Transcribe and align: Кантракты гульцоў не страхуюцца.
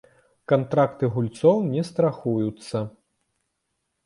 Кантракты 0.51 1.09
гульцоў 1.17 1.61
не 1.75 1.83
страхуюцца. 1.91 2.77